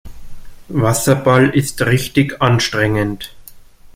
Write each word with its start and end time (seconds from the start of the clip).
Wasserball 0.69 1.49
ist 1.51 1.83
richtig 1.85 2.41
anstrengend. 2.41 3.35